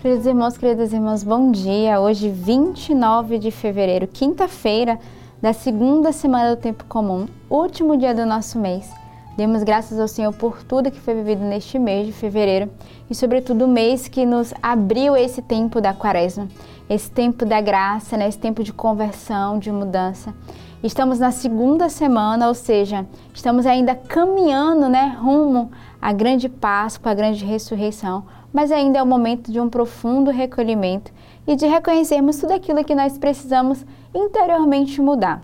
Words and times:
Queridos 0.00 0.24
irmãos, 0.24 0.56
queridas 0.56 0.94
irmãs, 0.94 1.22
bom 1.22 1.50
dia. 1.50 2.00
Hoje, 2.00 2.30
29 2.30 3.38
de 3.38 3.50
fevereiro, 3.50 4.06
quinta-feira 4.06 4.98
da 5.42 5.52
segunda 5.52 6.10
semana 6.10 6.56
do 6.56 6.58
tempo 6.58 6.86
comum, 6.88 7.26
último 7.50 7.98
dia 7.98 8.14
do 8.14 8.24
nosso 8.24 8.58
mês. 8.58 8.90
Demos 9.36 9.62
graças 9.62 10.00
ao 10.00 10.08
Senhor 10.08 10.32
por 10.32 10.62
tudo 10.62 10.90
que 10.90 10.98
foi 10.98 11.12
vivido 11.12 11.42
neste 11.42 11.78
mês 11.78 12.06
de 12.06 12.14
fevereiro 12.14 12.70
e, 13.10 13.14
sobretudo, 13.14 13.66
o 13.66 13.68
mês 13.68 14.08
que 14.08 14.24
nos 14.24 14.54
abriu 14.62 15.14
esse 15.14 15.42
tempo 15.42 15.82
da 15.82 15.92
quaresma, 15.92 16.48
esse 16.88 17.10
tempo 17.10 17.44
da 17.44 17.60
graça, 17.60 18.16
né? 18.16 18.26
esse 18.26 18.38
tempo 18.38 18.64
de 18.64 18.72
conversão, 18.72 19.58
de 19.58 19.70
mudança. 19.70 20.34
Estamos 20.82 21.18
na 21.18 21.30
segunda 21.30 21.90
semana, 21.90 22.48
ou 22.48 22.54
seja, 22.54 23.06
estamos 23.34 23.66
ainda 23.66 23.94
caminhando 23.94 24.88
né, 24.88 25.14
rumo 25.20 25.70
à 26.00 26.10
grande 26.10 26.48
Páscoa, 26.48 27.12
à 27.12 27.14
grande 27.14 27.44
ressurreição 27.44 28.24
mas 28.52 28.72
ainda 28.72 28.98
é 28.98 29.02
o 29.02 29.06
momento 29.06 29.50
de 29.50 29.60
um 29.60 29.68
profundo 29.68 30.30
recolhimento 30.30 31.12
e 31.46 31.56
de 31.56 31.66
reconhecermos 31.66 32.38
tudo 32.38 32.52
aquilo 32.52 32.84
que 32.84 32.94
nós 32.94 33.18
precisamos 33.18 33.84
interiormente 34.14 35.00
mudar. 35.00 35.42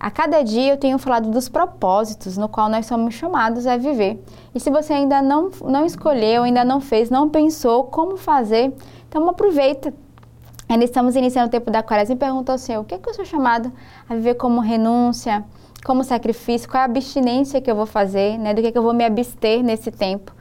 A 0.00 0.10
cada 0.10 0.42
dia 0.42 0.72
eu 0.72 0.78
tenho 0.78 0.98
falado 0.98 1.30
dos 1.30 1.48
propósitos 1.48 2.38
no 2.38 2.48
qual 2.48 2.70
nós 2.70 2.86
somos 2.86 3.12
chamados 3.12 3.66
a 3.66 3.76
viver. 3.76 4.18
E 4.54 4.58
se 4.58 4.70
você 4.70 4.94
ainda 4.94 5.20
não, 5.20 5.50
não 5.62 5.84
escolheu, 5.84 6.42
ainda 6.42 6.64
não 6.64 6.80
fez, 6.80 7.10
não 7.10 7.28
pensou 7.28 7.84
como 7.84 8.16
fazer, 8.16 8.72
então 9.06 9.28
aproveita. 9.28 9.92
Ainda 10.66 10.84
estamos 10.84 11.16
iniciando 11.16 11.48
o 11.48 11.50
tempo 11.50 11.70
da 11.70 11.82
quaresma 11.82 12.14
e 12.14 12.18
pergunta 12.18 12.52
ao 12.52 12.56
Senhor, 12.56 12.80
o 12.80 12.84
que, 12.84 12.94
é 12.94 12.98
que 12.98 13.10
eu 13.10 13.12
sou 13.12 13.26
chamado 13.26 13.70
a 14.08 14.14
viver 14.14 14.34
como 14.34 14.60
renúncia, 14.60 15.44
como 15.84 16.02
sacrifício, 16.02 16.68
qual 16.68 16.80
é 16.80 16.82
a 16.82 16.86
abstinência 16.86 17.60
que 17.60 17.70
eu 17.70 17.74
vou 17.74 17.86
fazer, 17.86 18.38
né? 18.38 18.54
do 18.54 18.62
que, 18.62 18.68
é 18.68 18.72
que 18.72 18.78
eu 18.78 18.82
vou 18.82 18.94
me 18.94 19.04
abster 19.04 19.62
nesse 19.62 19.90
tempo. 19.90 20.32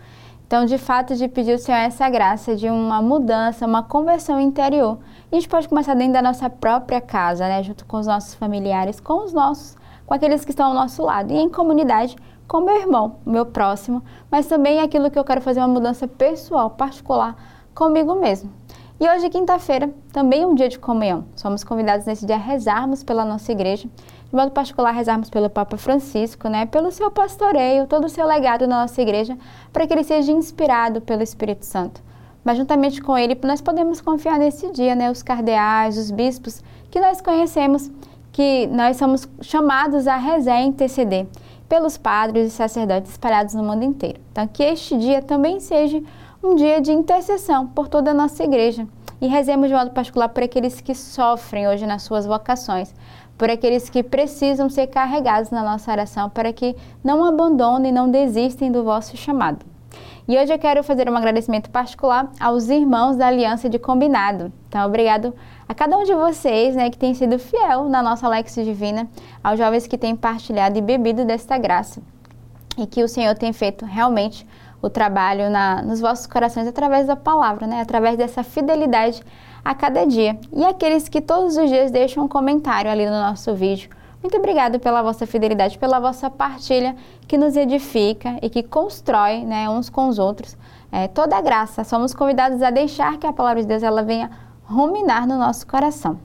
Então, 0.49 0.66
de 0.66 0.80
fato, 0.80 1.16
de 1.16 1.28
pedir 1.28 1.52
ao 1.52 1.59
Senhor 1.59 1.78
essa 1.78 2.09
graça 2.09 2.55
de 2.55 2.67
uma 2.67 3.03
mudança, 3.03 3.67
uma 3.67 3.83
conversão 3.83 4.42
interior. 4.42 4.97
E 5.31 5.36
a 5.36 5.39
gente 5.39 5.47
pode 5.47 5.69
começar 5.69 5.94
dentro 5.94 6.14
da 6.14 6.23
nossa 6.23 6.50
própria 6.50 7.00
casa, 7.00 7.47
né? 7.47 7.61
junto 7.61 7.86
com 7.86 7.97
os 7.97 8.08
nossos 8.08 8.33
familiares, 8.33 9.00
com 9.00 9.23
os 9.23 9.31
nossos, 9.31 9.77
com 10.08 10.14
aqueles 10.16 10.44
que 10.44 10.50
estão 10.50 10.70
ao 10.70 10.73
nosso 10.73 11.03
lado. 11.03 11.31
E 11.31 11.38
em 11.38 11.52
comunidade, 11.52 12.16
com 12.47 12.61
meu 12.61 12.75
irmão, 12.77 13.17
meu 13.27 13.45
próximo, 13.45 14.02
mas 14.31 14.47
também 14.47 14.80
aquilo 14.80 15.11
que 15.11 15.20
eu 15.20 15.23
quero 15.23 15.39
fazer 15.39 15.59
uma 15.59 15.67
mudança 15.67 16.08
pessoal, 16.08 16.72
particular, 16.72 17.36
comigo 17.75 18.16
mesmo. 18.16 18.52
E 19.00 19.08
hoje, 19.08 19.30
quinta-feira, 19.30 19.94
também 20.11 20.42
é 20.42 20.47
um 20.47 20.55
dia 20.55 20.67
de 20.67 20.80
comunhão. 20.80 21.25
Somos 21.36 21.64
convidados 21.64 22.08
nesse 22.08 22.25
dia 22.25 22.38
a 22.38 22.39
rezarmos 22.39 23.03
pela 23.03 23.23
nossa 23.23 23.52
igreja 23.52 23.88
de 24.30 24.35
modo 24.35 24.52
particular, 24.52 24.91
rezarmos 24.91 25.30
pelo 25.30 25.49
Papa 25.49 25.75
Francisco, 25.75 26.47
né, 26.47 26.66
pelo 26.67 26.91
seu 26.91 27.09
pastoreio, 27.09 27.88
todo 27.88 28.05
o 28.05 28.09
seu 28.09 28.27
legado 28.27 28.67
na 28.67 28.81
nossa 28.81 29.02
igreja, 29.02 29.36
para 29.73 29.88
que 29.88 29.94
ele 29.94 30.03
seja 30.03 30.31
inspirado 30.31 31.02
pelo 31.02 31.23
Espírito 31.23 31.66
Santo. 31.66 32.02
Mas 32.44 32.58
juntamente 32.58 33.02
com 33.02 33.17
ele, 33.17 33.38
nós 33.44 33.59
podemos 33.59 33.99
confiar 33.99 34.38
nesse 34.38 34.71
dia, 34.71 34.95
né, 34.95 35.09
os 35.09 35.23
cardeais, 35.23 35.97
os 35.97 36.11
bispos 36.11 36.63
que 36.91 36.99
nós 36.99 37.21
conhecemos, 37.21 37.91
que 38.31 38.67
nós 38.67 38.97
somos 38.97 39.27
chamados 39.41 40.08
a 40.08 40.16
rezar 40.16 40.61
e 40.61 40.67
interceder 40.67 41.27
pelos 41.67 41.97
padres 41.97 42.47
e 42.47 42.55
sacerdotes 42.55 43.11
espalhados 43.11 43.53
no 43.53 43.64
mundo 43.64 43.83
inteiro. 43.83 44.19
Então, 44.31 44.47
que 44.47 44.64
este 44.64 44.97
dia 44.97 45.21
também 45.21 45.59
seja 45.59 46.02
um 46.43 46.55
dia 46.55 46.81
de 46.81 46.91
intercessão 46.91 47.67
por 47.67 47.88
toda 47.88 48.11
a 48.11 48.14
nossa 48.14 48.43
igreja. 48.43 48.88
E 49.21 49.27
rezemos 49.27 49.67
de 49.67 49.75
modo 49.75 49.91
particular 49.91 50.30
por 50.30 50.41
aqueles 50.41 50.80
que 50.80 50.95
sofrem 50.95 51.67
hoje 51.67 51.86
nas 51.86 52.03
suas 52.03 52.25
vocações, 52.25 52.93
por 53.40 53.50
aqueles 53.50 53.90
que 53.90 54.04
precisam 54.04 54.70
ser 54.70 54.88
carregados 54.88 55.50
na 55.50 55.64
nossa 55.64 55.90
oração, 55.90 56.30
para 56.30 56.52
que 56.52 56.76
não 57.02 57.23
abandonem, 57.23 57.90
não 57.90 58.12
desistem 58.12 58.70
do 58.70 58.84
vosso 58.84 59.16
chamado. 59.16 59.66
E 60.28 60.38
hoje 60.38 60.54
eu 60.54 60.59
quero 60.59 60.84
fazer 60.84 61.09
um 61.09 61.16
agradecimento 61.16 61.70
particular 61.70 62.30
aos 62.38 62.67
irmãos 62.67 63.16
da 63.16 63.28
Aliança 63.28 63.70
de 63.70 63.80
Combinado. 63.80 64.52
Então, 64.67 64.86
obrigado 64.86 65.33
a 65.70 65.73
cada 65.73 65.98
um 65.98 66.04
de 66.04 66.14
vocês 66.14 66.76
né, 66.76 66.89
que 66.89 66.98
tem 66.98 67.14
sido 67.14 67.39
fiel 67.39 67.86
na 67.86 68.04
nossa 68.04 68.28
Lexo 68.28 68.61
Divina, 68.61 69.08
aos 69.42 69.58
jovens 69.58 69.88
que 69.88 69.98
têm 69.98 70.17
partilhado 70.17 70.78
e 70.78 70.82
bebido 70.82 71.23
desta 71.23 71.58
graça. 71.58 72.02
E 72.78 72.86
que 72.86 73.02
o 73.02 73.08
Senhor 73.08 73.36
tem 73.36 73.54
feito 73.54 73.86
realmente 73.86 74.45
o 74.82 74.90
trabalho 74.90 75.50
na, 75.50 75.82
nos 75.82 76.00
vossos 76.00 76.28
corações 76.28 76.67
através 76.67 77.08
da 77.08 77.16
palavra, 77.16 77.67
né, 77.67 77.82
através 77.82 78.17
dessa 78.17 78.44
fidelidade 78.44 79.23
a 79.64 79.76
cada 79.76 80.06
dia. 80.06 80.40
E 80.54 80.64
aqueles 80.64 81.10
que 81.10 81.22
todos 81.22 81.58
os 81.58 81.70
dias 81.70 81.92
deixam 81.92 82.23
um 82.23 82.28
comentário 82.28 82.90
ali 82.90 83.06
no 83.06 83.12
nosso 83.12 83.54
vídeo. 83.54 83.90
Muito 84.22 84.36
obrigado 84.38 84.80
pela 84.80 85.02
vossa 85.02 85.26
fidelidade, 85.26 85.78
pela 85.78 86.00
vossa 86.00 86.30
partilha 86.30 86.95
que 87.28 87.38
nos 87.38 87.56
edifica 87.56 88.38
e 88.42 88.50
que 88.50 88.62
constrói 88.62 89.45
né, 89.45 89.70
uns 89.70 89.90
com 89.90 90.10
os 90.10 90.20
outros 90.20 90.58
é, 90.92 91.08
toda 91.08 91.38
a 91.38 91.42
graça. 91.42 91.84
Somos 91.84 92.14
convidados 92.14 92.61
a 92.61 92.70
deixar 92.70 93.17
que 93.17 93.26
a 93.26 93.32
palavra 93.32 93.61
de 93.61 93.67
Deus 93.67 93.82
ela 93.82 94.04
venha 94.04 94.30
ruminar 94.66 95.26
no 95.26 95.38
nosso 95.38 95.66
coração. 95.66 96.20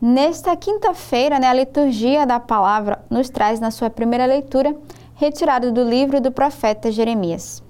Nesta 0.00 0.54
quinta-feira, 0.54 1.40
né, 1.40 1.48
a 1.48 1.54
liturgia 1.54 2.24
da 2.24 2.38
palavra 2.38 3.04
nos 3.10 3.28
traz 3.30 3.58
na 3.58 3.70
sua 3.70 3.90
primeira 3.90 4.26
leitura, 4.26 4.76
retirado 5.18 5.72
do 5.72 5.82
livro 5.82 6.20
do 6.20 6.30
profeta 6.30 6.92
Jeremias. 6.92 7.60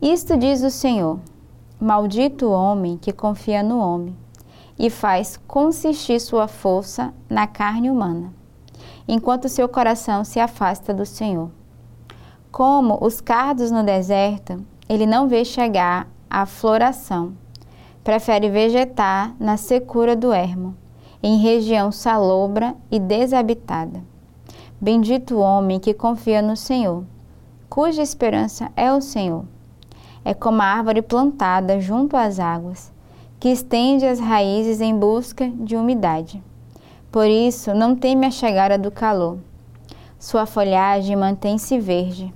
Isto 0.00 0.36
diz 0.36 0.62
o 0.62 0.70
Senhor: 0.70 1.18
Maldito 1.80 2.48
o 2.48 2.52
homem 2.52 2.98
que 2.98 3.14
confia 3.14 3.62
no 3.62 3.78
homem 3.78 4.14
e 4.78 4.90
faz 4.90 5.38
consistir 5.48 6.20
sua 6.20 6.46
força 6.46 7.14
na 7.30 7.46
carne 7.46 7.90
humana, 7.90 8.30
enquanto 9.08 9.48
seu 9.48 9.66
coração 9.66 10.22
se 10.22 10.38
afasta 10.38 10.92
do 10.92 11.06
Senhor. 11.06 11.50
Como 12.52 12.98
os 13.00 13.22
cardos 13.22 13.70
no 13.70 13.82
deserto, 13.82 14.62
ele 14.86 15.06
não 15.06 15.26
vê 15.26 15.46
chegar 15.46 16.06
a 16.28 16.44
floração, 16.44 17.32
prefere 18.04 18.50
vegetar 18.50 19.34
na 19.40 19.56
secura 19.56 20.14
do 20.14 20.30
ermo, 20.30 20.76
em 21.22 21.38
região 21.38 21.90
salobra 21.90 22.76
e 22.90 23.00
desabitada. 23.00 24.13
Bendito 24.84 25.36
o 25.36 25.40
homem 25.40 25.80
que 25.80 25.94
confia 25.94 26.42
no 26.42 26.58
Senhor, 26.58 27.04
cuja 27.70 28.02
esperança 28.02 28.70
é 28.76 28.92
o 28.92 29.00
Senhor 29.00 29.46
é 30.24 30.32
como 30.32 30.62
a 30.62 30.64
árvore 30.64 31.02
plantada 31.02 31.80
junto 31.80 32.16
às 32.16 32.40
águas, 32.40 32.92
que 33.38 33.50
estende 33.50 34.06
as 34.06 34.18
raízes 34.18 34.80
em 34.80 34.94
busca 34.94 35.48
de 35.48 35.74
umidade. 35.76 36.42
Por 37.12 37.26
isso, 37.26 37.74
não 37.74 37.94
teme 37.94 38.26
a 38.26 38.30
chegada 38.30 38.78
do 38.78 38.90
calor. 38.90 39.38
Sua 40.18 40.46
folhagem 40.46 41.14
mantém-se 41.14 41.78
verde. 41.78 42.32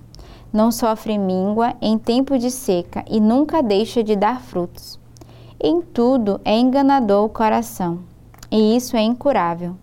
Não 0.52 0.70
sofre 0.70 1.16
míngua 1.16 1.74
em 1.80 1.98
tempo 1.98 2.38
de 2.38 2.50
seca 2.50 3.04
e 3.08 3.20
nunca 3.20 3.62
deixa 3.62 4.02
de 4.04 4.14
dar 4.14 4.40
frutos. 4.40 5.00
Em 5.60 5.80
tudo 5.80 6.40
é 6.44 6.56
enganador 6.56 7.24
o 7.24 7.28
coração, 7.28 8.00
e 8.50 8.76
isso 8.76 8.96
é 8.96 9.02
incurável. 9.02 9.74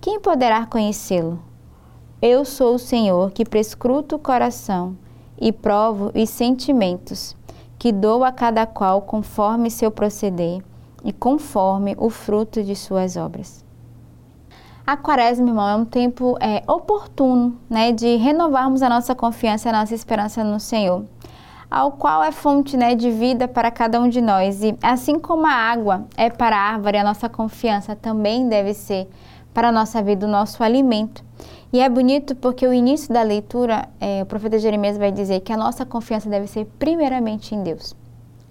Quem 0.00 0.18
poderá 0.18 0.64
conhecê-lo? 0.64 1.49
Eu 2.22 2.44
sou 2.44 2.74
o 2.74 2.78
Senhor 2.78 3.30
que 3.30 3.46
prescruto 3.46 4.16
o 4.16 4.18
coração 4.18 4.94
e 5.40 5.50
provo 5.50 6.12
os 6.14 6.28
sentimentos 6.28 7.34
que 7.78 7.90
dou 7.90 8.22
a 8.24 8.30
cada 8.30 8.66
qual 8.66 9.00
conforme 9.00 9.70
seu 9.70 9.90
proceder 9.90 10.62
e 11.02 11.14
conforme 11.14 11.96
o 11.98 12.10
fruto 12.10 12.62
de 12.62 12.76
suas 12.76 13.16
obras. 13.16 13.64
A 14.86 14.98
quaresma, 14.98 15.48
irmão, 15.48 15.66
é 15.66 15.74
um 15.74 15.86
tempo 15.86 16.36
é, 16.42 16.62
oportuno 16.70 17.56
né, 17.70 17.90
de 17.90 18.16
renovarmos 18.16 18.82
a 18.82 18.90
nossa 18.90 19.14
confiança, 19.14 19.70
a 19.70 19.72
nossa 19.72 19.94
esperança 19.94 20.44
no 20.44 20.60
Senhor, 20.60 21.06
ao 21.70 21.92
qual 21.92 22.22
é 22.22 22.30
fonte 22.30 22.76
né, 22.76 22.94
de 22.94 23.10
vida 23.10 23.48
para 23.48 23.70
cada 23.70 23.98
um 23.98 24.10
de 24.10 24.20
nós. 24.20 24.62
E 24.62 24.76
assim 24.82 25.18
como 25.18 25.46
a 25.46 25.52
água 25.52 26.04
é 26.18 26.28
para 26.28 26.54
a 26.54 26.72
árvore, 26.72 26.98
a 26.98 27.04
nossa 27.04 27.30
confiança 27.30 27.96
também 27.96 28.46
deve 28.46 28.74
ser 28.74 29.08
para 29.54 29.68
a 29.68 29.72
nossa 29.72 30.02
vida, 30.02 30.26
o 30.26 30.30
nosso 30.30 30.62
alimento. 30.62 31.29
E 31.72 31.80
é 31.80 31.88
bonito 31.88 32.34
porque 32.34 32.66
o 32.66 32.72
início 32.72 33.14
da 33.14 33.22
leitura, 33.22 33.88
é, 34.00 34.22
o 34.22 34.26
profeta 34.26 34.58
Jeremias 34.58 34.98
vai 34.98 35.12
dizer 35.12 35.40
que 35.40 35.52
a 35.52 35.56
nossa 35.56 35.86
confiança 35.86 36.28
deve 36.28 36.48
ser 36.48 36.66
primeiramente 36.80 37.54
em 37.54 37.62
Deus, 37.62 37.94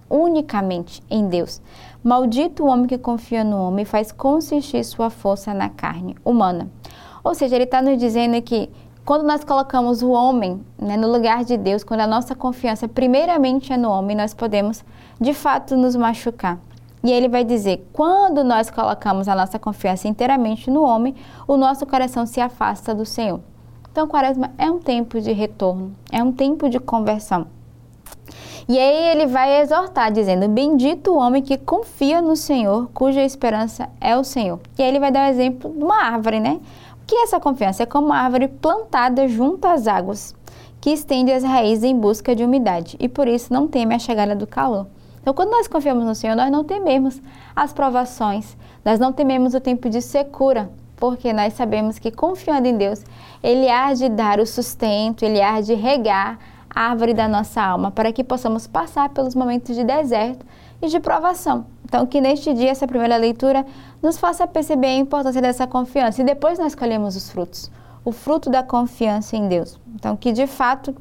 unicamente 0.08 1.02
em 1.10 1.28
Deus. 1.28 1.60
Maldito 2.02 2.64
o 2.64 2.66
homem 2.66 2.86
que 2.86 2.96
confia 2.96 3.44
no 3.44 3.58
homem 3.58 3.82
e 3.82 3.86
faz 3.86 4.10
consistir 4.10 4.82
sua 4.84 5.10
força 5.10 5.52
na 5.52 5.68
carne 5.68 6.16
humana. 6.24 6.70
Ou 7.22 7.34
seja, 7.34 7.56
ele 7.56 7.64
está 7.64 7.82
nos 7.82 7.98
dizendo 7.98 8.40
que 8.40 8.70
quando 9.04 9.24
nós 9.24 9.44
colocamos 9.44 10.02
o 10.02 10.10
homem 10.10 10.64
né, 10.78 10.96
no 10.96 11.12
lugar 11.12 11.44
de 11.44 11.58
Deus, 11.58 11.84
quando 11.84 12.00
a 12.00 12.06
nossa 12.06 12.34
confiança 12.34 12.88
primeiramente 12.88 13.70
é 13.70 13.76
no 13.76 13.90
homem, 13.90 14.16
nós 14.16 14.32
podemos 14.32 14.82
de 15.20 15.34
fato 15.34 15.76
nos 15.76 15.94
machucar. 15.94 16.58
E 17.02 17.10
ele 17.10 17.28
vai 17.28 17.44
dizer: 17.44 17.88
quando 17.92 18.44
nós 18.44 18.70
colocamos 18.70 19.28
a 19.28 19.34
nossa 19.34 19.58
confiança 19.58 20.08
inteiramente 20.08 20.70
no 20.70 20.82
homem, 20.82 21.14
o 21.46 21.56
nosso 21.56 21.86
coração 21.86 22.26
se 22.26 22.40
afasta 22.40 22.94
do 22.94 23.06
Senhor. 23.06 23.40
Então, 23.90 24.06
Quaresma 24.06 24.52
é 24.56 24.70
um 24.70 24.78
tempo 24.78 25.20
de 25.20 25.32
retorno, 25.32 25.92
é 26.12 26.22
um 26.22 26.30
tempo 26.30 26.68
de 26.68 26.78
conversão. 26.78 27.46
E 28.68 28.78
aí 28.78 29.08
ele 29.08 29.26
vai 29.26 29.60
exortar, 29.62 30.12
dizendo: 30.12 30.48
Bendito 30.48 31.10
o 31.10 31.16
homem 31.16 31.42
que 31.42 31.58
confia 31.58 32.22
no 32.22 32.36
Senhor, 32.36 32.88
cuja 32.94 33.22
esperança 33.22 33.88
é 34.00 34.16
o 34.16 34.22
Senhor. 34.22 34.60
E 34.78 34.82
aí 34.82 34.88
ele 34.88 35.00
vai 35.00 35.10
dar 35.10 35.26
o 35.26 35.30
exemplo 35.30 35.72
de 35.72 35.82
uma 35.82 36.04
árvore, 36.04 36.38
né? 36.38 36.60
O 37.02 37.06
que 37.06 37.16
é 37.16 37.22
essa 37.24 37.40
confiança? 37.40 37.82
É 37.82 37.86
como 37.86 38.06
uma 38.06 38.18
árvore 38.18 38.46
plantada 38.46 39.26
junto 39.26 39.64
às 39.66 39.88
águas, 39.88 40.36
que 40.80 40.90
estende 40.90 41.32
as 41.32 41.42
raízes 41.42 41.82
em 41.82 41.96
busca 41.96 42.36
de 42.36 42.44
umidade 42.44 42.96
e 43.00 43.08
por 43.08 43.26
isso 43.26 43.52
não 43.52 43.66
teme 43.66 43.94
a 43.94 43.98
chegada 43.98 44.36
do 44.36 44.46
calor. 44.46 44.86
Então, 45.20 45.34
quando 45.34 45.50
nós 45.50 45.68
confiamos 45.68 46.04
no 46.04 46.14
Senhor, 46.14 46.34
nós 46.34 46.50
não 46.50 46.64
tememos 46.64 47.20
as 47.54 47.72
provações, 47.72 48.56
nós 48.84 48.98
não 48.98 49.12
tememos 49.12 49.54
o 49.54 49.60
tempo 49.60 49.88
de 49.90 50.00
secura, 50.00 50.70
porque 50.96 51.32
nós 51.32 51.54
sabemos 51.54 51.98
que 51.98 52.10
confiando 52.10 52.68
em 52.68 52.76
Deus, 52.76 53.02
Ele 53.42 53.68
há 53.68 53.92
de 53.92 54.08
dar 54.08 54.38
o 54.40 54.46
sustento, 54.46 55.24
Ele 55.24 55.40
há 55.40 55.60
de 55.60 55.74
regar 55.74 56.38
a 56.68 56.90
árvore 56.90 57.12
da 57.12 57.26
nossa 57.26 57.60
alma, 57.60 57.90
para 57.90 58.12
que 58.12 58.22
possamos 58.22 58.66
passar 58.66 59.08
pelos 59.10 59.34
momentos 59.34 59.74
de 59.74 59.84
deserto 59.84 60.46
e 60.80 60.88
de 60.88 61.00
provação. 61.00 61.66
Então, 61.84 62.06
que 62.06 62.20
neste 62.20 62.54
dia, 62.54 62.70
essa 62.70 62.86
primeira 62.86 63.16
leitura 63.16 63.66
nos 64.00 64.16
faça 64.16 64.46
perceber 64.46 64.86
a 64.86 64.96
importância 64.96 65.42
dessa 65.42 65.66
confiança 65.66 66.22
e 66.22 66.24
depois 66.24 66.58
nós 66.58 66.74
colhemos 66.74 67.16
os 67.16 67.30
frutos, 67.30 67.70
o 68.04 68.12
fruto 68.12 68.48
da 68.48 68.62
confiança 68.62 69.36
em 69.36 69.48
Deus. 69.48 69.78
Então, 69.94 70.16
que 70.16 70.30
de 70.30 70.46
fato 70.46 70.94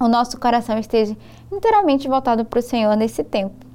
o 0.00 0.06
nosso 0.06 0.38
coração 0.38 0.78
esteja 0.78 1.16
inteiramente 1.50 2.08
voltado 2.08 2.44
para 2.44 2.60
o 2.60 2.62
Senhor 2.62 2.96
nesse 2.96 3.24
tempo. 3.24 3.66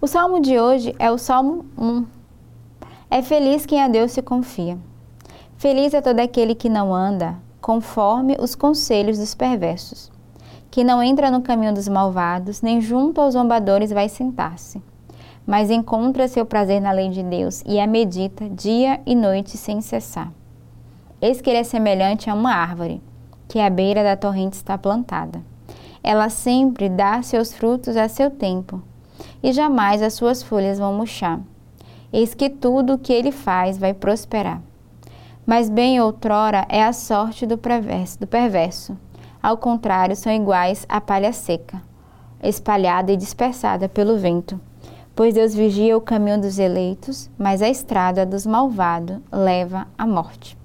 O 0.00 0.06
salmo 0.06 0.40
de 0.40 0.58
hoje 0.58 0.94
é 0.98 1.10
o 1.10 1.16
Salmo 1.16 1.64
1. 1.78 2.06
É 3.10 3.22
feliz 3.22 3.64
quem 3.64 3.82
a 3.82 3.88
Deus 3.88 4.12
se 4.12 4.20
confia. 4.20 4.76
Feliz 5.56 5.94
é 5.94 6.02
todo 6.02 6.20
aquele 6.20 6.54
que 6.54 6.68
não 6.68 6.92
anda 6.92 7.36
conforme 7.60 8.36
os 8.38 8.54
conselhos 8.54 9.16
dos 9.16 9.34
perversos, 9.34 10.12
que 10.70 10.84
não 10.84 11.02
entra 11.02 11.30
no 11.30 11.40
caminho 11.40 11.72
dos 11.72 11.88
malvados, 11.88 12.60
nem 12.60 12.80
junto 12.80 13.20
aos 13.20 13.32
zombadores 13.32 13.90
vai 13.90 14.10
sentar-se, 14.10 14.82
mas 15.46 15.70
encontra 15.70 16.28
seu 16.28 16.44
prazer 16.44 16.82
na 16.82 16.92
lei 16.92 17.08
de 17.08 17.22
Deus 17.22 17.62
e 17.64 17.80
a 17.80 17.86
medita 17.86 18.50
dia 18.50 19.00
e 19.06 19.14
noite 19.14 19.56
sem 19.56 19.80
cessar. 19.80 20.30
Eis 21.22 21.40
que 21.40 21.48
ele 21.48 21.60
é 21.60 21.64
semelhante 21.64 22.28
a 22.28 22.34
uma 22.34 22.52
árvore, 22.52 23.00
que 23.48 23.58
à 23.58 23.70
beira 23.70 24.04
da 24.04 24.14
torrente 24.14 24.56
está 24.56 24.76
plantada 24.76 25.53
ela 26.04 26.28
sempre 26.28 26.90
dá 26.90 27.22
seus 27.22 27.54
frutos 27.54 27.96
a 27.96 28.08
seu 28.08 28.30
tempo, 28.30 28.82
e 29.42 29.52
jamais 29.54 30.02
as 30.02 30.12
suas 30.12 30.42
folhas 30.42 30.78
vão 30.78 30.92
murchar. 30.92 31.40
Eis 32.12 32.34
que 32.34 32.50
tudo 32.50 32.92
o 32.92 32.98
que 32.98 33.12
ele 33.12 33.32
faz 33.32 33.78
vai 33.78 33.94
prosperar. 33.94 34.60
Mas 35.46 35.70
bem 35.70 35.98
outrora 36.00 36.66
é 36.68 36.84
a 36.84 36.92
sorte 36.92 37.46
do 37.46 37.56
perverso, 37.56 38.20
do 38.20 38.26
perverso. 38.26 38.96
Ao 39.42 39.56
contrário, 39.56 40.14
são 40.14 40.32
iguais 40.32 40.86
à 40.88 41.00
palha 41.00 41.32
seca, 41.32 41.82
espalhada 42.42 43.10
e 43.10 43.16
dispersada 43.16 43.88
pelo 43.88 44.18
vento. 44.18 44.60
Pois 45.16 45.34
Deus 45.34 45.54
vigia 45.54 45.96
o 45.96 46.00
caminho 46.00 46.40
dos 46.40 46.58
eleitos, 46.58 47.30
mas 47.38 47.62
a 47.62 47.68
estrada 47.68 48.26
dos 48.26 48.44
malvados 48.44 49.18
leva 49.32 49.86
à 49.96 50.06
morte. 50.06 50.56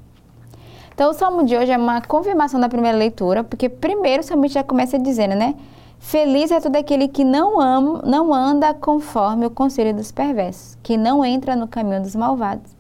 Então, 1.00 1.12
o 1.12 1.14
salmo 1.14 1.46
de 1.46 1.56
hoje 1.56 1.72
é 1.72 1.78
uma 1.78 2.02
confirmação 2.02 2.60
da 2.60 2.68
primeira 2.68 2.98
leitura, 2.98 3.42
porque 3.42 3.70
primeiro 3.70 4.22
o 4.22 4.26
salmista 4.26 4.60
já 4.60 4.66
começa 4.66 5.00
dizendo, 5.00 5.34
né? 5.34 5.56
Feliz 5.98 6.52
é 6.52 6.60
todo 6.60 6.76
aquele 6.76 7.08
que 7.08 7.24
não 7.24 7.58
ama, 7.58 8.02
não 8.04 8.34
anda 8.34 8.74
conforme 8.74 9.46
o 9.46 9.50
conselho 9.50 9.96
dos 9.96 10.12
perversos, 10.12 10.78
que 10.84 10.98
não 10.98 11.24
entra 11.24 11.56
no 11.56 11.70
caminho 11.70 12.02
dos 12.02 12.18
malvados, 12.18 12.76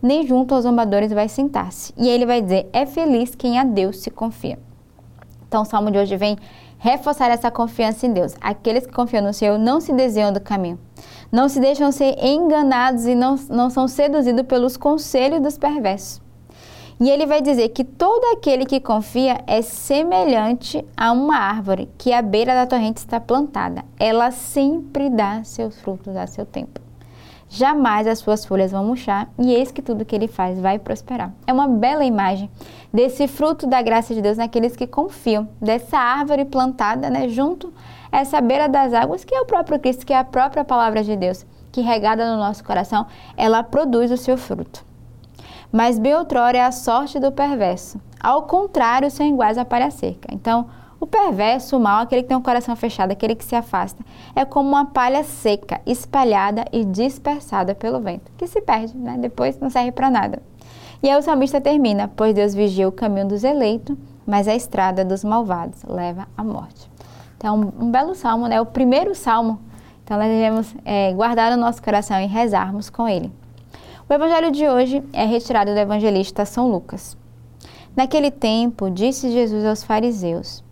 nem 0.00 0.24
junto 0.24 0.54
aos 0.54 0.62
zombadores 0.62 1.12
vai 1.12 1.28
sentar-se. 1.28 1.92
E 1.96 2.08
ele 2.08 2.24
vai 2.24 2.40
dizer: 2.40 2.70
é 2.72 2.86
feliz 2.86 3.34
quem 3.34 3.58
a 3.58 3.64
Deus 3.64 4.02
se 4.02 4.08
confia. 4.08 4.56
Então, 5.48 5.62
o 5.62 5.64
salmo 5.64 5.90
de 5.90 5.98
hoje 5.98 6.16
vem 6.16 6.38
reforçar 6.78 7.28
essa 7.32 7.50
confiança 7.50 8.06
em 8.06 8.12
Deus. 8.12 8.36
Aqueles 8.40 8.86
que 8.86 8.92
confiam 8.92 9.24
no 9.24 9.34
Senhor 9.34 9.58
não 9.58 9.80
se 9.80 9.92
desviam 9.92 10.32
do 10.32 10.40
caminho, 10.40 10.78
não 11.32 11.48
se 11.48 11.58
deixam 11.58 11.90
ser 11.90 12.24
enganados 12.24 13.04
e 13.04 13.16
não, 13.16 13.34
não 13.50 13.68
são 13.68 13.88
seduzidos 13.88 14.46
pelos 14.46 14.76
conselhos 14.76 15.40
dos 15.40 15.58
perversos. 15.58 16.22
E 17.00 17.10
ele 17.10 17.26
vai 17.26 17.42
dizer 17.42 17.70
que 17.70 17.82
todo 17.82 18.24
aquele 18.36 18.64
que 18.64 18.78
confia 18.78 19.42
é 19.48 19.60
semelhante 19.62 20.84
a 20.96 21.10
uma 21.10 21.36
árvore 21.36 21.90
que 21.98 22.12
à 22.12 22.22
beira 22.22 22.54
da 22.54 22.66
torrente 22.66 22.98
está 22.98 23.18
plantada. 23.18 23.84
Ela 23.98 24.30
sempre 24.30 25.10
dá 25.10 25.42
seus 25.42 25.80
frutos 25.80 26.14
a 26.14 26.26
seu 26.28 26.46
tempo. 26.46 26.80
Jamais 27.48 28.06
as 28.06 28.20
suas 28.20 28.44
folhas 28.44 28.70
vão 28.70 28.84
murchar 28.84 29.28
e 29.38 29.52
eis 29.52 29.72
que 29.72 29.82
tudo 29.82 30.04
que 30.04 30.14
ele 30.14 30.28
faz 30.28 30.60
vai 30.60 30.78
prosperar. 30.78 31.32
É 31.46 31.52
uma 31.52 31.66
bela 31.66 32.04
imagem 32.04 32.48
desse 32.92 33.26
fruto 33.26 33.66
da 33.66 33.82
graça 33.82 34.14
de 34.14 34.22
Deus 34.22 34.36
naqueles 34.36 34.76
que 34.76 34.86
confiam, 34.86 35.48
dessa 35.60 35.98
árvore 35.98 36.44
plantada 36.44 37.10
né, 37.10 37.28
junto 37.28 37.72
a 38.10 38.18
essa 38.18 38.40
beira 38.40 38.68
das 38.68 38.94
águas, 38.94 39.24
que 39.24 39.34
é 39.34 39.40
o 39.40 39.46
próprio 39.46 39.78
Cristo, 39.80 40.06
que 40.06 40.12
é 40.12 40.18
a 40.18 40.24
própria 40.24 40.64
palavra 40.64 41.02
de 41.02 41.16
Deus, 41.16 41.44
que 41.70 41.80
regada 41.80 42.30
no 42.32 42.38
nosso 42.38 42.62
coração, 42.62 43.06
ela 43.36 43.62
produz 43.62 44.10
o 44.10 44.16
seu 44.16 44.36
fruto 44.36 44.93
mas 45.74 45.98
bem 45.98 46.14
outrora 46.14 46.56
é 46.56 46.60
a 46.60 46.70
sorte 46.70 47.18
do 47.18 47.32
perverso. 47.32 48.00
Ao 48.20 48.42
contrário, 48.42 49.10
são 49.10 49.26
iguais 49.26 49.58
à 49.58 49.64
palha 49.64 49.90
seca. 49.90 50.28
Então, 50.30 50.68
o 51.00 51.04
perverso, 51.04 51.76
o 51.76 51.80
mal, 51.80 52.02
aquele 52.02 52.22
que 52.22 52.28
tem 52.28 52.36
um 52.36 52.40
coração 52.40 52.76
fechado, 52.76 53.10
aquele 53.10 53.34
que 53.34 53.44
se 53.44 53.56
afasta, 53.56 54.00
é 54.36 54.44
como 54.44 54.68
uma 54.68 54.84
palha 54.84 55.24
seca, 55.24 55.80
espalhada 55.84 56.64
e 56.72 56.84
dispersada 56.84 57.74
pelo 57.74 57.98
vento, 57.98 58.30
que 58.38 58.46
se 58.46 58.60
perde, 58.60 58.96
né? 58.96 59.16
depois 59.18 59.58
não 59.58 59.68
serve 59.68 59.90
para 59.90 60.08
nada. 60.08 60.40
E 61.02 61.10
aí 61.10 61.18
o 61.18 61.22
salmista 61.22 61.60
termina: 61.60 62.06
Pois 62.06 62.32
Deus 62.32 62.54
vigia 62.54 62.86
o 62.86 62.92
caminho 62.92 63.26
dos 63.26 63.42
eleitos, 63.42 63.96
mas 64.24 64.46
a 64.46 64.54
estrada 64.54 65.04
dos 65.04 65.24
malvados 65.24 65.82
leva 65.82 66.28
à 66.36 66.44
morte. 66.44 66.88
Então, 67.36 67.72
um 67.80 67.90
belo 67.90 68.14
salmo, 68.14 68.46
né? 68.46 68.60
O 68.60 68.66
primeiro 68.66 69.12
salmo. 69.12 69.58
Então, 70.04 70.16
nós 70.18 70.28
devemos 70.28 70.72
é, 70.84 71.12
guardar 71.12 71.50
no 71.50 71.56
nosso 71.56 71.82
coração 71.82 72.20
e 72.20 72.26
rezarmos 72.26 72.88
com 72.88 73.08
ele. 73.08 73.32
O 74.06 74.12
evangelho 74.12 74.50
de 74.50 74.68
hoje 74.68 75.02
é 75.14 75.24
retirado 75.24 75.72
do 75.72 75.78
evangelista 75.78 76.44
São 76.44 76.70
Lucas. 76.70 77.16
Naquele 77.96 78.30
tempo, 78.30 78.90
disse 78.90 79.32
Jesus 79.32 79.64
aos 79.64 79.82
fariseus: 79.82 80.62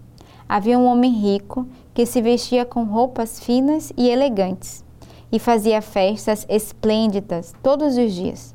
Havia 0.47 0.79
um 0.79 0.85
homem 0.85 1.11
rico 1.11 1.67
que 1.95 2.05
se 2.05 2.21
vestia 2.21 2.67
com 2.67 2.85
roupas 2.85 3.41
finas 3.41 3.91
e 3.97 4.07
elegantes 4.11 4.85
e 5.33 5.39
fazia 5.39 5.81
festas 5.81 6.45
esplêndidas 6.47 7.55
todos 7.63 7.97
os 7.97 8.13
dias. 8.13 8.55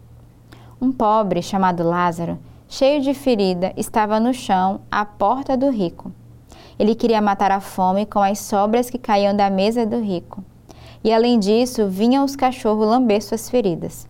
Um 0.79 0.91
pobre 0.91 1.41
chamado 1.41 1.81
Lázaro, 1.81 2.37
cheio 2.69 3.01
de 3.01 3.15
ferida, 3.15 3.73
estava 3.75 4.19
no 4.19 4.31
chão 4.31 4.81
à 4.91 5.03
porta 5.03 5.57
do 5.57 5.71
rico. 5.71 6.11
Ele 6.77 6.93
queria 6.93 7.19
matar 7.19 7.51
a 7.51 7.59
fome 7.59 8.05
com 8.05 8.19
as 8.19 8.37
sobras 8.37 8.91
que 8.91 8.99
caíam 8.99 9.35
da 9.35 9.49
mesa 9.49 9.87
do 9.87 9.99
rico. 9.99 10.43
E 11.03 11.11
além 11.11 11.39
disso, 11.39 11.87
vinham 11.87 12.23
os 12.23 12.35
cachorros 12.35 12.87
lamber 12.87 13.23
suas 13.23 13.49
feridas. 13.49 14.07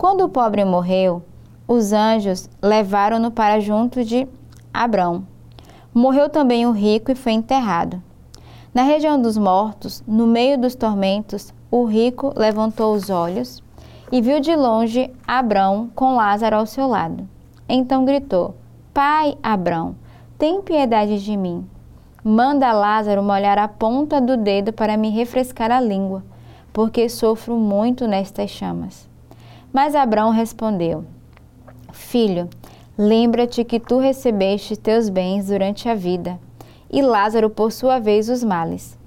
Quando 0.00 0.22
o 0.22 0.30
pobre 0.30 0.64
morreu, 0.64 1.22
os 1.68 1.92
anjos 1.92 2.48
levaram-no 2.62 3.30
para 3.30 3.60
junto 3.60 4.02
de 4.02 4.26
Abrão. 4.72 5.26
Morreu 5.92 6.30
também 6.30 6.64
o 6.64 6.70
rico 6.70 7.12
e 7.12 7.14
foi 7.14 7.32
enterrado. 7.32 8.02
Na 8.72 8.82
região 8.82 9.20
dos 9.20 9.36
mortos, 9.36 10.02
no 10.08 10.26
meio 10.26 10.56
dos 10.56 10.74
tormentos, 10.74 11.52
o 11.70 11.84
rico 11.84 12.32
levantou 12.34 12.94
os 12.94 13.10
olhos 13.10 13.62
e 14.10 14.22
viu 14.22 14.40
de 14.40 14.56
longe 14.56 15.12
Abrão 15.28 15.90
com 15.94 16.16
Lázaro 16.16 16.56
ao 16.56 16.64
seu 16.64 16.86
lado. 16.86 17.28
Então 17.68 18.06
gritou: 18.06 18.54
Pai 18.94 19.36
Abrão, 19.42 19.94
tem 20.38 20.62
piedade 20.62 21.22
de 21.22 21.36
mim. 21.36 21.68
Manda 22.24 22.72
Lázaro 22.72 23.22
molhar 23.22 23.58
a 23.58 23.68
ponta 23.68 24.18
do 24.18 24.38
dedo 24.38 24.72
para 24.72 24.96
me 24.96 25.10
refrescar 25.10 25.70
a 25.70 25.78
língua, 25.78 26.24
porque 26.72 27.06
sofro 27.06 27.54
muito 27.56 28.08
nestas 28.08 28.48
chamas. 28.48 29.09
Mas 29.72 29.94
Abraão 29.94 30.30
respondeu: 30.30 31.04
Filho, 31.92 32.48
lembra-te 32.98 33.64
que 33.64 33.78
tu 33.78 33.98
recebeste 33.98 34.76
teus 34.76 35.08
bens 35.08 35.46
durante 35.46 35.88
a 35.88 35.94
vida, 35.94 36.40
e 36.90 37.00
Lázaro, 37.00 37.48
por 37.48 37.70
sua 37.70 38.00
vez, 38.00 38.28
os 38.28 38.42
males. 38.42 38.98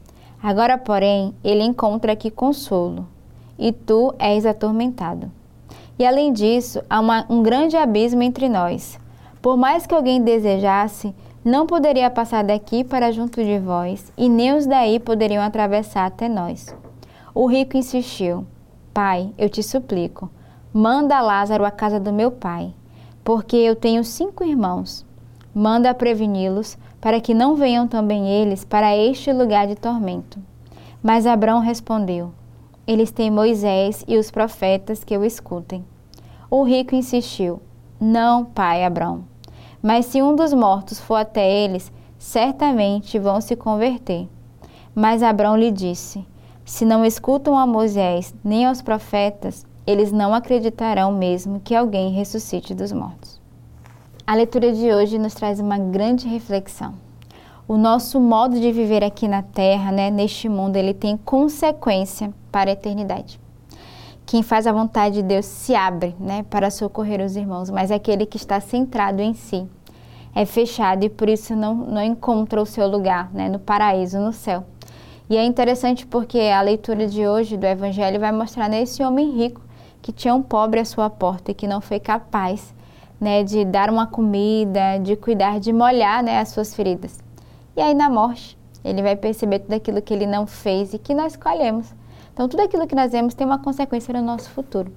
Agora, 0.41 0.77
porém, 0.77 1.33
ele 1.43 1.63
encontra 1.63 2.13
aqui 2.13 2.31
consolo, 2.31 3.05
e 3.59 3.73
tu 3.73 4.13
és 4.17 4.45
atormentado. 4.45 5.29
E 5.99 6.05
além 6.05 6.31
disso, 6.31 6.81
há 6.89 6.99
uma, 6.99 7.25
um 7.29 7.43
grande 7.43 7.75
abismo 7.75 8.23
entre 8.23 8.47
nós. 8.47 8.97
Por 9.41 9.57
mais 9.57 9.85
que 9.85 9.93
alguém 9.93 10.21
desejasse, 10.21 11.13
não 11.43 11.67
poderia 11.67 12.09
passar 12.09 12.41
daqui 12.41 12.85
para 12.85 13.11
junto 13.11 13.43
de 13.43 13.59
vós, 13.59 14.13
e 14.17 14.29
nem 14.29 14.55
os 14.55 14.65
daí 14.65 14.97
poderiam 14.97 15.43
atravessar 15.43 16.05
até 16.05 16.29
nós. 16.29 16.73
O 17.35 17.47
rico 17.47 17.75
insistiu: 17.75 18.47
Pai, 18.93 19.29
eu 19.37 19.49
te 19.49 19.61
suplico 19.61 20.29
Manda 20.75 21.21
Lázaro 21.21 21.65
à 21.65 21.69
casa 21.69 21.99
do 21.99 22.11
meu 22.11 22.31
pai, 22.31 22.73
porque 23.23 23.55
eu 23.55 23.75
tenho 23.75 24.03
cinco 24.03 24.43
irmãos. 24.43 25.05
Manda 25.53 25.93
preveni-los, 25.93 26.79
para 26.99 27.21
que 27.21 27.31
não 27.31 27.53
venham 27.53 27.87
também 27.87 28.27
eles 28.27 28.65
para 28.65 28.97
este 28.97 29.31
lugar 29.31 29.67
de 29.67 29.75
tormento. 29.75 30.39
Mas 31.03 31.27
Abrão 31.27 31.59
respondeu: 31.59 32.31
Eles 32.87 33.11
têm 33.11 33.29
Moisés 33.29 34.03
e 34.07 34.17
os 34.17 34.31
profetas 34.31 35.03
que 35.03 35.15
o 35.15 35.23
escutem. 35.23 35.85
O 36.49 36.63
rico 36.63 36.95
insistiu: 36.95 37.61
Não, 38.01 38.43
pai 38.43 38.83
Abrão. 38.83 39.25
Mas 39.79 40.07
se 40.07 40.23
um 40.23 40.35
dos 40.35 40.55
mortos 40.55 40.99
for 40.99 41.17
até 41.17 41.47
eles, 41.51 41.91
certamente 42.17 43.19
vão 43.19 43.39
se 43.41 43.55
converter. 43.55 44.27
Mas 44.95 45.21
Abrão 45.21 45.55
lhe 45.55 45.69
disse: 45.69 46.25
Se 46.65 46.83
não 46.83 47.05
escutam 47.05 47.55
a 47.59 47.67
Moisés 47.67 48.33
nem 48.43 48.65
aos 48.65 48.81
profetas, 48.81 49.63
eles 49.85 50.11
não 50.11 50.33
acreditarão 50.33 51.11
mesmo 51.11 51.59
que 51.59 51.75
alguém 51.75 52.11
ressuscite 52.11 52.73
dos 52.73 52.91
mortos. 52.91 53.41
A 54.25 54.35
leitura 54.35 54.71
de 54.71 54.93
hoje 54.93 55.19
nos 55.19 55.33
traz 55.33 55.59
uma 55.59 55.77
grande 55.77 56.27
reflexão. 56.27 56.93
o 57.65 57.77
nosso 57.77 58.19
modo 58.19 58.59
de 58.59 58.71
viver 58.73 59.03
aqui 59.05 59.25
na 59.25 59.41
Terra, 59.41 59.89
né, 59.89 60.11
neste 60.11 60.49
mundo, 60.49 60.75
ele 60.75 60.93
tem 60.93 61.15
consequência 61.15 62.33
para 62.51 62.69
a 62.69 62.73
eternidade. 62.73 63.39
Quem 64.25 64.43
faz 64.43 64.67
a 64.67 64.71
vontade 64.71 65.15
de 65.15 65.23
Deus 65.23 65.45
se 65.45 65.73
abre, 65.73 66.13
né, 66.19 66.43
para 66.49 66.69
socorrer 66.69 67.21
os 67.21 67.35
irmãos, 67.37 67.69
mas 67.69 67.89
aquele 67.89 68.25
que 68.25 68.35
está 68.35 68.59
centrado 68.59 69.21
em 69.21 69.33
si 69.33 69.65
é 70.35 70.45
fechado 70.45 71.05
e 71.05 71.09
por 71.09 71.29
isso 71.29 71.55
não, 71.55 71.73
não 71.73 72.01
encontra 72.01 72.61
o 72.61 72.65
seu 72.65 72.87
lugar, 72.87 73.29
né, 73.33 73.47
no 73.47 73.59
paraíso, 73.59 74.19
no 74.19 74.33
céu. 74.33 74.65
E 75.29 75.37
é 75.37 75.43
interessante 75.45 76.05
porque 76.05 76.39
a 76.39 76.61
leitura 76.61 77.07
de 77.07 77.25
hoje 77.27 77.55
do 77.55 77.65
Evangelho 77.65 78.19
vai 78.19 78.31
mostrar 78.31 78.69
nesse 78.69 79.03
homem 79.03 79.31
rico 79.31 79.61
que 80.03 80.11
tinha 80.11 80.35
um 80.35 80.43
pobre 80.43 80.81
à 80.81 80.85
sua 80.85 81.09
porta 81.09 81.51
e 81.51 81.53
que 81.55 81.65
não 81.65 81.79
foi 81.79 81.99
capaz 81.99 82.75
né, 83.19 83.41
de 83.41 83.63
dar 83.63 83.89
uma 83.89 84.05
comida, 84.05 84.99
de 85.01 85.15
cuidar, 85.15 85.59
de 85.59 85.71
molhar 85.71 86.21
né, 86.21 86.39
as 86.39 86.49
suas 86.49 86.75
feridas. 86.75 87.19
E 87.75 87.81
aí 87.81 87.95
na 87.95 88.09
morte, 88.09 88.57
ele 88.83 89.01
vai 89.01 89.15
perceber 89.15 89.59
tudo 89.59 89.73
aquilo 89.73 90.01
que 90.01 90.13
ele 90.13 90.27
não 90.27 90.45
fez 90.45 90.93
e 90.93 90.99
que 90.99 91.15
nós 91.15 91.37
colhemos. 91.37 91.95
Então, 92.33 92.49
tudo 92.49 92.59
aquilo 92.59 92.85
que 92.85 92.93
nós 92.93 93.13
vemos 93.13 93.33
tem 93.33 93.47
uma 93.47 93.59
consequência 93.59 94.13
no 94.13 94.21
nosso 94.21 94.49
futuro. 94.49 94.91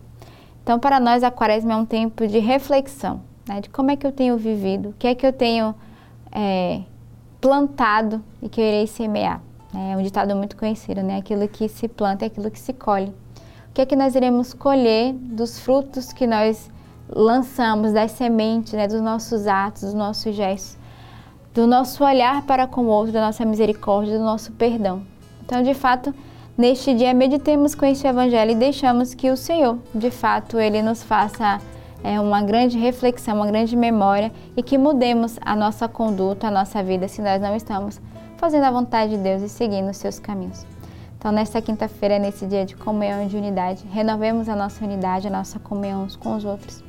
Então, 0.63 0.79
para 0.81 0.99
nós, 0.99 1.23
a 1.23 1.31
quaresma 1.31 1.75
é 1.75 1.77
um 1.77 1.87
tempo 1.87 2.27
de 2.27 2.41
reflexão, 2.41 3.21
né, 3.49 3.61
de 3.61 3.71
como 3.71 3.93
é 3.93 3.97
que 3.97 4.05
eu 4.07 4.11
tenho 4.11 4.37
vivido, 4.37 4.89
o 4.89 4.95
que 4.95 5.07
é 5.07 5.15
que 5.15 5.25
eu 5.25 5.33
tenho 5.33 5.73
é, 6.33 6.81
plantado 7.41 8.21
e 8.43 8.49
que 8.49 8.61
eu 8.61 8.65
irei 8.65 8.87
semear. 8.89 9.41
É 9.73 9.97
um 9.97 10.03
ditado 10.03 10.35
muito 10.35 10.57
conhecido, 10.57 11.03
né? 11.03 11.19
Aquilo 11.19 11.47
que 11.47 11.69
se 11.69 11.87
planta 11.87 12.25
é 12.25 12.29
aquilo 12.29 12.51
que 12.51 12.59
se 12.59 12.73
colhe. 12.73 13.13
Que 13.77 13.83
é 13.83 13.85
que 13.85 13.95
nós 13.95 14.15
iremos 14.15 14.55
colher 14.55 15.13
dos 15.13 15.59
frutos 15.59 16.11
que 16.11 16.27
nós 16.27 16.71
lançamos, 17.11 17.93
das 17.93 18.13
sementes, 18.13 18.73
né? 18.73 18.89
dos 18.89 19.03
nossos 19.03 19.47
atos, 19.47 19.83
dos 19.83 19.93
nossos 19.93 20.35
gestos, 20.35 20.79
do 21.53 21.67
nosso 21.67 22.03
olhar 22.03 22.41
para 22.47 22.67
com 22.67 22.85
o 22.85 22.89
outro, 22.89 23.13
da 23.13 23.21
nossa 23.21 23.45
misericórdia, 23.45 24.17
do 24.17 24.25
nosso 24.25 24.51
perdão. 24.53 25.03
Então, 25.45 25.63
de 25.63 25.75
fato, 25.75 26.15
neste 26.57 26.95
dia 26.95 27.13
meditemos 27.13 27.75
com 27.75 27.85
este 27.85 28.07
evangelho 28.07 28.53
e 28.53 28.55
deixamos 28.55 29.13
que 29.13 29.31
o 29.31 29.37
Senhor, 29.37 29.77
de 29.95 30.11
fato, 30.11 30.59
ele 30.59 30.81
nos 30.81 31.03
faça 31.03 31.61
é, 32.03 32.19
uma 32.19 32.41
grande 32.41 32.79
reflexão, 32.79 33.37
uma 33.37 33.47
grande 33.47 33.77
memória 33.77 34.33
e 34.57 34.63
que 34.63 34.79
mudemos 34.79 35.39
a 35.43 35.55
nossa 35.55 35.87
conduta, 35.87 36.49
a 36.49 36.51
nossa 36.51 36.83
vida, 36.83 37.09
se 37.09 37.21
nós 37.21 37.43
não 37.43 37.55
estamos 37.55 38.01
fazendo 38.39 38.65
a 38.65 38.71
vontade 38.71 39.19
de 39.19 39.19
Deus 39.19 39.43
e 39.43 39.51
seguindo 39.51 39.91
os 39.91 39.99
seus 39.99 40.19
caminhos. 40.19 40.65
Então, 41.19 41.33
nesta 41.33 41.61
quinta-feira, 41.63 42.19
nesse 42.19 42.47
dia 42.47 42.65
de 42.65 42.77
comunhão 42.77 43.27
de 43.27 43.37
unidade, 43.37 43.85
renovemos 43.91 44.49
a 44.49 44.55
nossa 44.55 44.85
unidade, 44.85 45.27
a 45.27 45.31
nossa 45.31 45.59
comunhão 45.59 46.05
uns 46.05 46.15
com 46.15 46.37
os 46.37 46.45
outros. 46.45 46.85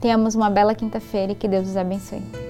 Tenhamos 0.00 0.34
uma 0.34 0.48
bela 0.50 0.74
quinta-feira 0.74 1.32
e 1.32 1.34
que 1.34 1.48
Deus 1.48 1.68
os 1.68 1.76
abençoe. 1.76 2.49